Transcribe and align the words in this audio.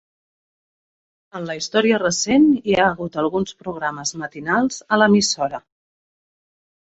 En 1.39 1.43
la 1.49 1.55
història 1.57 1.99
recent 2.03 2.47
hi 2.71 2.77
ha 2.79 2.87
hagut 2.93 3.19
alguns 3.23 3.55
programes 3.59 4.15
matinals 4.23 4.79
a 4.97 4.99
l'emissora. 5.01 5.61